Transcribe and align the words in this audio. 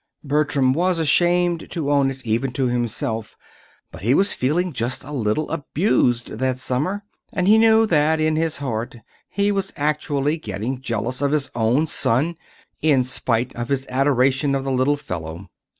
Bertram 0.23 0.73
was 0.73 0.97
ashamed 0.97 1.69
to 1.69 1.91
own 1.91 2.09
it, 2.09 2.25
even 2.25 2.51
to 2.53 2.65
himself, 2.65 3.37
but 3.91 4.01
he 4.01 4.15
was 4.15 4.33
feeling 4.33 4.73
just 4.73 5.03
a 5.03 5.11
little 5.11 5.47
abused 5.51 6.39
that 6.39 6.57
summer; 6.57 7.03
and 7.33 7.47
he 7.47 7.59
knew 7.59 7.85
that, 7.85 8.19
in 8.19 8.35
his 8.35 8.57
heart, 8.57 8.95
he 9.29 9.51
was 9.51 9.71
actually 9.77 10.39
getting 10.39 10.81
jealous 10.81 11.21
of 11.21 11.31
his 11.31 11.51
own 11.53 11.85
son, 11.85 12.35
in 12.81 13.03
spite 13.03 13.55
of 13.55 13.69
his 13.69 13.85
adoration 13.89 14.55
of 14.55 14.63
the 14.63 14.71
little 14.71 14.97
fellow. 14.97 15.47